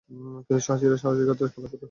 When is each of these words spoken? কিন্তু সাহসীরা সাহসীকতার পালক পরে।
কিন্তু 0.45 0.61
সাহসীরা 0.61 0.97
সাহসীকতার 0.97 1.49
পালক 1.53 1.69
পরে। 1.71 1.77